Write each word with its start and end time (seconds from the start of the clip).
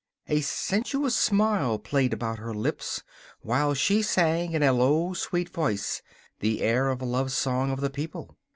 A 0.27 0.41
sensuous 0.41 1.15
smile 1.15 1.77
played 1.77 2.11
about 2.11 2.39
her 2.39 2.55
lips 2.55 3.03
while 3.41 3.75
she 3.75 4.01
sang 4.01 4.53
in 4.53 4.63
a 4.63 4.73
low, 4.73 5.13
sweet 5.13 5.49
voice 5.49 6.01
the 6.39 6.61
air 6.63 6.89
of 6.89 7.03
a 7.03 7.05
love 7.05 7.31
song 7.31 7.69
of 7.69 7.81
the 7.81 7.91
people. 7.91 8.35